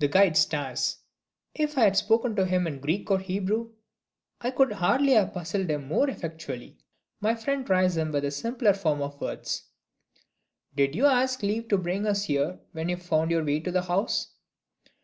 The 0.00 0.08
guide 0.08 0.36
stares. 0.36 0.96
If 1.54 1.78
I 1.78 1.84
had 1.84 1.96
spoken 1.96 2.34
to 2.34 2.44
him 2.44 2.66
in 2.66 2.80
Greek 2.80 3.12
or 3.12 3.20
Hebrew, 3.20 3.70
I 4.40 4.50
could 4.50 4.72
hardly 4.72 5.12
have 5.12 5.32
puzzled 5.32 5.70
him 5.70 5.86
more 5.86 6.10
effectually. 6.10 6.78
My 7.20 7.36
friend 7.36 7.64
tries 7.64 7.96
him 7.96 8.10
with 8.10 8.24
a 8.24 8.32
simpler 8.32 8.72
form 8.72 9.02
of 9.02 9.20
words. 9.20 9.68
"Did 10.74 10.96
you 10.96 11.06
ask 11.06 11.44
leave 11.44 11.68
to 11.68 11.78
bring 11.78 12.08
us 12.08 12.24
here 12.24 12.58
when 12.72 12.88
you 12.88 12.96
found 12.96 13.30
your 13.30 13.44
way 13.44 13.60
to 13.60 13.70
the 13.70 13.82
house?" 13.82 14.32